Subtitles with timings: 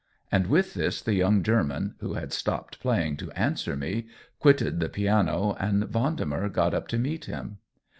[0.31, 4.07] And with this the young German, who had stopped playing to answer me,
[4.39, 7.59] quitted the piano, and Vendemer got up to meet him.